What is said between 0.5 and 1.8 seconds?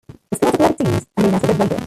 athletic teams are known as the Red Raiders.